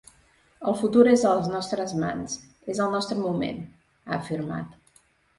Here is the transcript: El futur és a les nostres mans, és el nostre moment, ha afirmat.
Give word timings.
El 0.69 0.75
futur 0.77 1.01
és 1.09 1.25
a 1.31 1.33
les 1.39 1.49
nostres 1.55 1.91
mans, 2.03 2.37
és 2.73 2.81
el 2.85 2.89
nostre 2.95 3.17
moment, 3.19 3.59
ha 4.07 4.17
afirmat. 4.17 4.73